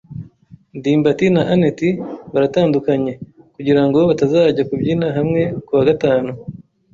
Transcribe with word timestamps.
ndimbati 0.77 1.25
na 1.35 1.41
anet 1.53 1.79
baratandukanye, 2.33 3.13
kugirango 3.55 3.97
batazajya 4.09 4.63
kubyina 4.69 5.05
hamwe 5.17 5.41
kuwa 5.65 5.83
gatanu. 5.89 6.31